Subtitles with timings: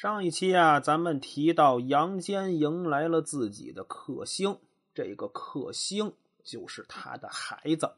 [0.00, 4.56] 上一期啊，咱们提到杨坚迎来了自己的克星，
[4.94, 6.12] 这个克星
[6.44, 7.94] 就是他的孩子。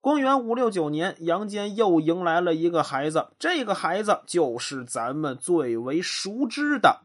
[0.00, 7.02] 公元五六九年，杨坚又迎来了一个孩子，这个孩子就是咱们最为熟知的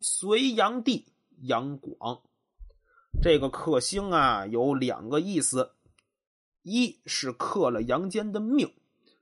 [0.00, 1.06] 隋炀帝
[1.42, 2.22] 杨广。
[3.22, 5.70] 这个克星啊，有两个意思：
[6.64, 8.72] 一是克了杨坚的命，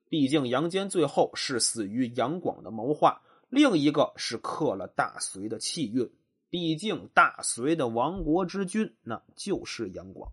[0.08, 3.20] 毕竟杨坚最后是死于杨广的谋划。
[3.48, 6.10] 另一个是克了大隋的气运，
[6.50, 10.32] 毕竟大隋的亡国之君那就是杨广。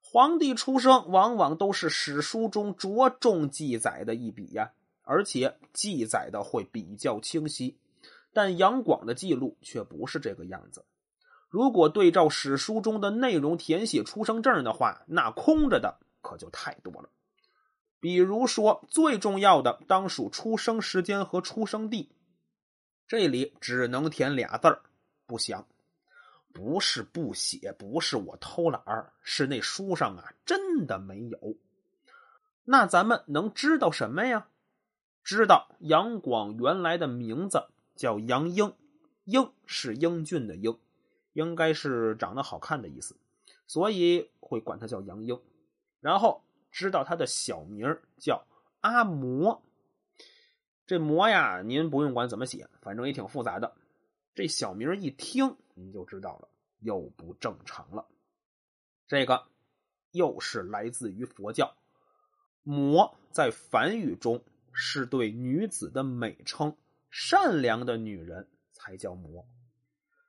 [0.00, 4.72] 皇帝出生往往都是史书中着重记载的一笔呀，
[5.02, 7.78] 而且记载的会比较清晰。
[8.32, 10.84] 但杨广的记录却不是这个样子。
[11.50, 17.10] 如果对照史书中的内容填写出生证的话，那空着的可就太多了。
[18.00, 22.12] 比如说，最重要的当属出生时间和出生地，
[23.08, 24.82] 这里只能填俩字儿，
[25.26, 25.66] 不详。
[26.52, 31.56] 不是不写，不是我偷懒儿，是那书上啊真的没有。
[32.64, 34.48] 那咱们能知道什么呀？
[35.24, 38.74] 知道杨广原来的名字叫杨英，
[39.24, 40.78] 英是英俊的英，
[41.32, 43.16] 应该是长得好看的意思，
[43.66, 45.40] 所以会管他叫杨英。
[46.00, 46.44] 然后。
[46.70, 48.46] 知道他的小名叫
[48.80, 49.62] 阿魔，
[50.86, 53.74] 这魔呀，您不用管怎么写，反正也挺复杂的。
[54.34, 56.48] 这小名一听，您就知道了，
[56.80, 58.06] 又不正常了。
[59.06, 59.46] 这个
[60.12, 61.74] 又是来自于佛教，
[62.62, 66.76] 魔在梵语中是对女子的美称，
[67.10, 69.44] 善良的女人才叫魔。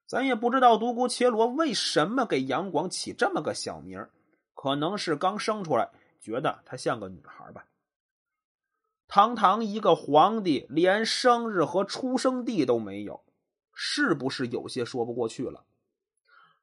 [0.07, 4.07] 咱也不知道独孤伽罗为什么给杨广起这么个小名，
[4.55, 5.91] 可能是刚生出来。
[6.19, 7.65] 觉得她像个女孩吧？
[9.07, 13.23] 堂堂一个皇帝，连生日和出生地都没有，
[13.73, 15.65] 是不是有些说不过去了？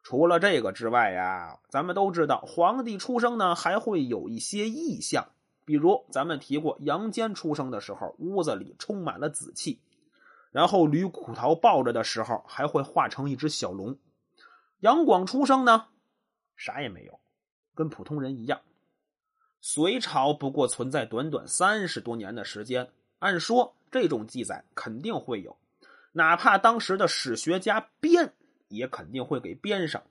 [0.03, 5.27] 除了这个之外呀，咱们都知道，皇帝出生呢还会有一些异象，
[5.65, 9.81] 比如咱们提过，杨坚出生的时候，屋子里充满了紫气，
[10.53, 13.99] 然后吕苦桃抱着的时候，还会化成一只小龙。
[14.79, 15.89] 杨广出生呢，
[16.55, 17.19] 啥也没有，
[17.75, 18.61] 跟普通人一样。
[19.61, 25.57] 隋朝不过存在短短三十多年的时间，按说这种记载肯定会有，
[26.13, 28.33] 哪怕当时的史学家编，
[28.69, 30.03] 也肯定会给编上。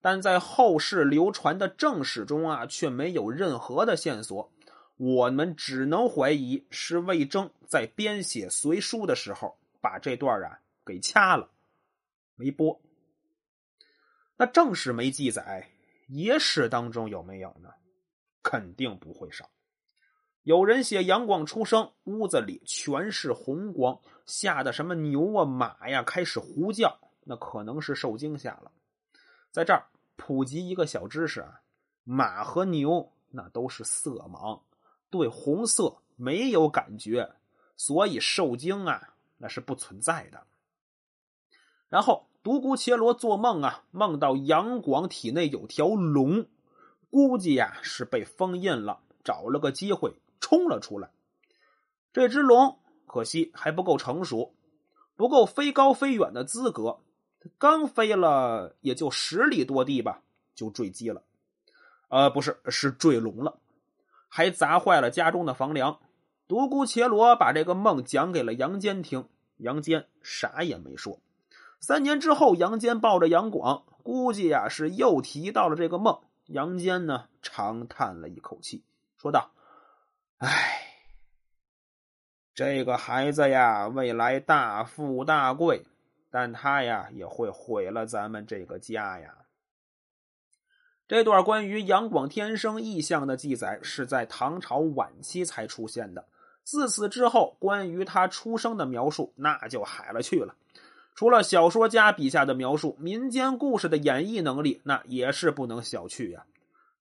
[0.00, 4.50] 但在后世流传的正史中啊，却没有任何的线索。
[4.96, 11.50] 我们只能怀疑是魏征在编写《隋书》的时候，把这段啊给掐了，
[12.34, 12.80] 没播。
[14.36, 15.68] 那正史没记载，
[16.08, 17.70] 野史当中有没有呢？
[18.42, 19.50] 肯定不会少。
[20.42, 28.72] 有人写杨广出生，屋子里全是红光，吓得什么牛啊马呀开始呼叫，那可能是受惊吓了。
[29.50, 29.86] 在这儿
[30.16, 31.60] 普及一个小知识啊，
[32.04, 34.62] 马和牛那都是色盲，
[35.10, 37.34] 对红色没有感觉，
[37.76, 40.46] 所以受惊啊那是不存在的。
[41.88, 46.46] 然后独孤伽罗做梦啊，梦到杨广体内有条龙。
[47.10, 51.10] 估计呀是被封印了，找了个机会冲了出来。
[52.12, 54.54] 这只龙可惜还不够成熟，
[55.16, 57.00] 不够飞高飞远的资格。
[57.58, 60.22] 刚飞了也就十里多地吧，
[60.54, 61.22] 就坠机了。
[62.08, 63.58] 呃，不是，是坠龙了，
[64.28, 65.98] 还砸坏了家中的房梁。
[66.46, 69.26] 独孤伽罗把这个梦讲给了杨坚听，
[69.56, 71.18] 杨坚啥也没说。
[71.78, 76.20] 三年之后，杨坚抱着杨广，估计呀是又提到了这个梦。
[76.50, 78.84] 杨坚呢，长叹了一口气，
[79.16, 79.52] 说道
[80.38, 80.82] ：“唉，
[82.54, 85.86] 这个孩子呀，未来大富大贵，
[86.28, 89.36] 但他呀，也会毁了咱们这个家呀。”
[91.06, 96.28] 这段关于杨广天生异象的记载是在唐朝晚期才出现的。
[96.64, 100.56] 自此之后，关于他出生的描述那就海了去了。
[101.20, 106.46] 除了小说家笔下的描述，民间故事的演绎能力那也是不能小觑呀。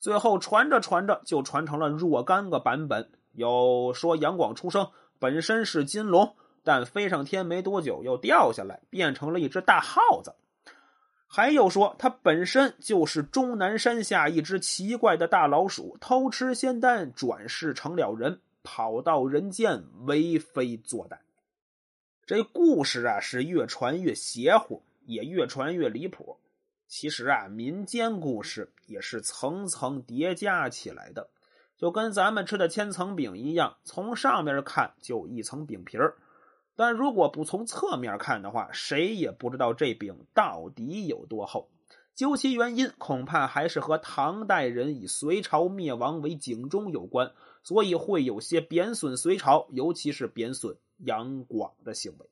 [0.01, 3.09] 最后传着传着，就传成了若干个版本。
[3.31, 4.89] 有说杨广出生
[5.19, 6.35] 本身是金龙，
[6.65, 10.31] 但飞上天没多久又掉下来，变成了一只大耗子；
[11.25, 21.19] 还有说他本身就是终南山下一只奇怪的大老鼠，偷吃仙丹，转世成了人，跑到人间为非作歹。
[22.29, 26.37] 这故事啊，是越传越邪乎，也越传越离谱。
[26.87, 31.31] 其实啊，民间故事也是层层叠加起来的，
[31.75, 36.17] 就跟咱们吃的千层饼一样，从上面看就一层饼皮儿，
[36.75, 41.71] 但如果不从侧面看的话，谁也不知道这饼到底有多厚。
[42.13, 47.31] 究其原因，恐怕还是和唐代人以隋朝灭亡为警钟有关，
[47.63, 52.29] 所以会有些贬损隋朝，尤其是贬损杨广的行为。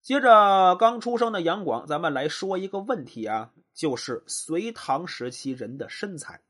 [0.00, 6.40] 接着，刚出生的杨广，咱们来说一个问题啊，就是隋唐时期人的身材。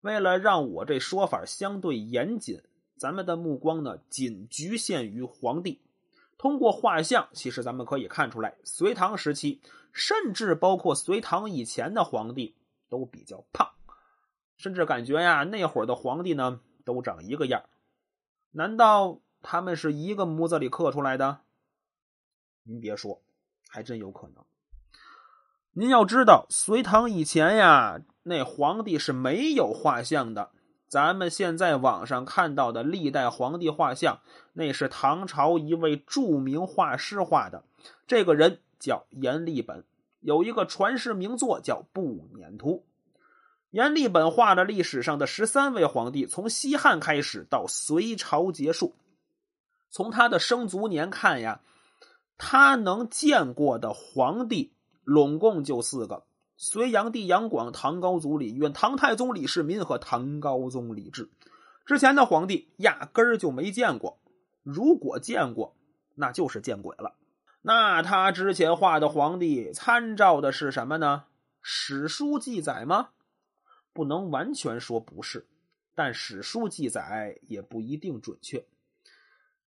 [0.00, 2.62] 为了让我这说法相对严谨，
[2.96, 5.80] 咱们的目光呢，仅局限于皇帝。
[6.36, 9.60] 通过画像，其实咱们可以看出来，隋唐时期，
[9.92, 12.56] 甚至包括隋唐以前的皇帝
[12.88, 13.68] 都比较胖，
[14.56, 17.64] 甚至感觉呀，那会儿的皇帝呢都长一个样
[18.52, 21.38] 难道他们是一个模子里刻出来的？
[22.64, 23.22] 您别说，
[23.66, 24.44] 还真有可能。
[25.72, 30.50] 您要知道，隋唐以前呀，那皇帝是没有画像的。
[30.86, 34.20] 咱们现在网上看到的历代皇帝画像，
[34.52, 37.64] 那是唐朝一位著名画师画的。
[38.06, 39.82] 这个人叫阎立本，
[40.20, 42.84] 有一个传世名作叫《步辇图》。
[43.70, 48.94] 阎立本画了历史上的十三位皇帝，从西汉开始到隋朝结束。
[49.90, 51.60] 从他的生卒年看呀，
[52.36, 54.72] 他能见过的皇帝，
[55.04, 56.24] 拢共就四个。
[56.56, 61.30] 隋炀帝杨广、唐高祖李渊、唐太宗李世民和唐高宗李治，
[61.86, 64.18] 之前的皇帝压根儿就没见过。
[64.64, 65.76] 如果见过，
[66.16, 67.14] 那就是见鬼了。
[67.62, 71.24] 那他之前画的皇帝参照的是什么呢？
[71.62, 73.10] 史书记载吗？
[73.92, 75.46] 不能完全说不是，
[75.94, 78.66] 但史书记载也不一定准确。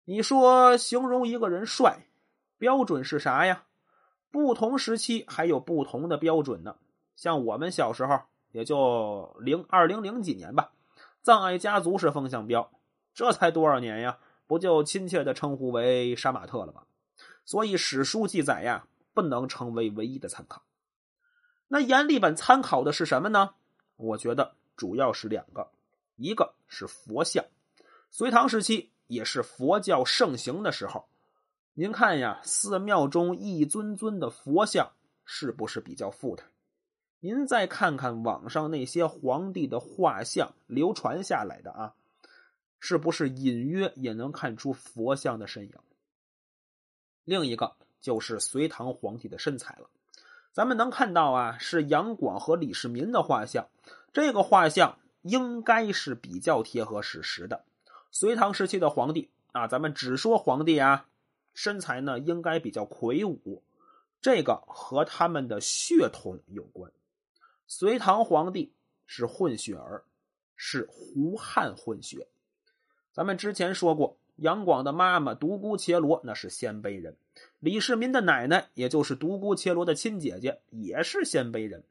[0.10, 2.08] 你说形容一个人帅，
[2.58, 3.66] 标准是啥呀？
[4.32, 6.78] 不同时期还有不同的标准呢。
[7.16, 8.20] 像我们小时候，
[8.52, 10.72] 也就零二零零几年吧，
[11.22, 12.72] 葬爱家族是风向标，
[13.14, 14.18] 这才多少年呀？
[14.48, 16.82] 不就亲切的称呼为杀马特了吗？
[17.46, 20.64] 所以史书记载呀，不能成为唯一的参考。
[21.68, 23.52] 那阎立本参考的是什么呢？
[23.96, 25.70] 我觉得主要是两个，
[26.16, 27.46] 一个是佛像，
[28.10, 31.08] 隋唐时期也是佛教盛行的时候。
[31.74, 34.92] 您看呀，寺庙中一尊尊的佛像，
[35.26, 36.46] 是不是比较富态？
[37.20, 41.94] 您再看看网上那些皇帝的画像流传下来的啊，
[42.80, 45.74] 是不是隐约也能看出佛像的身影？
[47.24, 49.90] 另一个就是隋唐皇帝的身材了，
[50.52, 53.68] 咱们能看到啊，是杨广和李世民的画像，
[54.14, 57.64] 这个画像应该是比较贴合史实的。
[58.12, 61.06] 隋唐时期的皇帝啊，咱们只说皇帝啊。
[61.54, 63.62] 身材呢，应该比较魁梧，
[64.22, 66.90] 这个和他们的血统有关。
[67.68, 68.72] 隋唐皇帝
[69.06, 70.04] 是混血儿，
[70.56, 72.28] 是胡汉混血。
[73.12, 77.18] 咱们之前说过，杨广的妈妈独孤伽罗那是鲜卑人，
[77.60, 81.84] 李世民的奶奶也就是独孤伽罗的亲姐姐也是鲜卑人。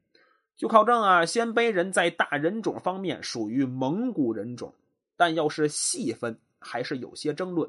[0.57, 4.73] 据考证啊，鲜卑人在大人种方面属于蒙古人种，
[5.19, 7.69] 但要是细分，还是有些争论。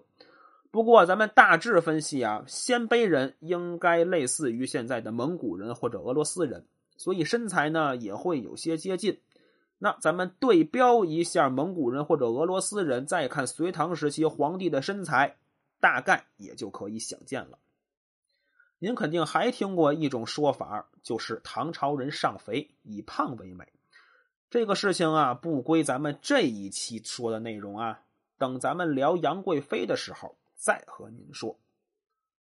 [0.71, 6.65] 不过，咱们大致分析啊，鲜卑人应该类似于现在的蒙古人或者俄罗斯人，
[6.95, 9.19] 所以身材呢也会有些接近。
[9.79, 15.37] 那咱们对标一下蒙古人或者俄罗斯人，再看隋唐时期皇帝的身材，
[15.79, 17.57] 大概也就可以想见了。
[18.77, 23.65] 您肯定还听过一种说法，就是唐朝人上肥，以胖为美。
[24.49, 28.01] 这个事情啊，不归咱们这一期说的内容啊，
[28.37, 30.35] 等咱们聊杨贵妃的时候。
[30.61, 31.57] 再和您说，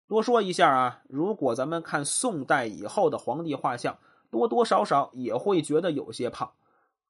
[0.08, 1.02] 多说一下啊。
[1.10, 4.00] 如果咱们看宋代以后的皇帝画像，
[4.32, 6.54] 多多少少也会觉得有些胖。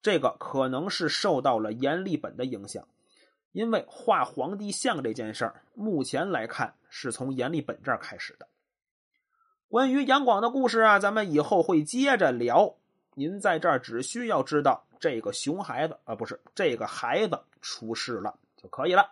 [0.02, 2.88] 这个可能是受到了阎立本的影响，
[3.52, 8.48] 因为画皇帝像这件事儿，目前来看是从阎立本这儿开始的。
[9.68, 12.78] 关于杨广的故事啊，咱们以后会接着聊。
[13.20, 19.12] 您在这儿只需要知道这个熊孩子啊，不是这个孩子出事了就可以了。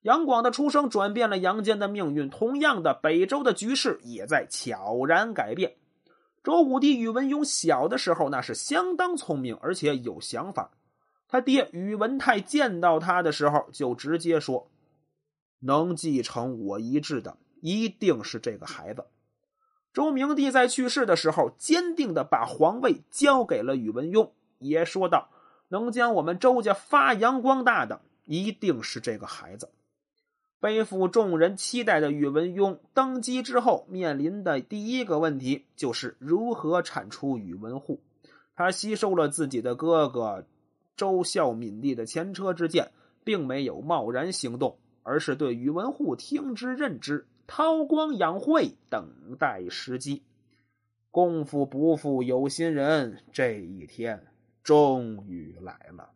[0.00, 5.76] 杨广的出生转变了杨坚的命运，同样的，北周的局势也在悄然改变。
[6.42, 10.72] 周武帝宇文邕小的时候那是相当聪明，而且有想法。
[11.28, 14.68] 他爹宇文泰见到他的时候就直接说
[15.62, 19.06] ：“能继承我遗志的一定是这个孩子。”
[19.92, 25.28] 周明帝在去世的时候，坚定的把皇位交给了宇文邕，也说道
[25.68, 29.68] ：“能将我们周家发扬光大的一定是这个孩子。”
[30.60, 38.00] 背负众人期待的宇文邕登基之后，面临的第一个问题就是如何铲除宇文护。
[38.54, 40.46] 他吸收了自己的哥哥
[40.96, 42.92] 周孝敏帝的前车之鉴，
[43.24, 50.22] 并没有贸然行动，而是对宇文护听之任之，韬光养晦，等待时机。
[51.10, 54.26] 功夫不负有心人，这一天
[54.62, 56.10] 终于来了。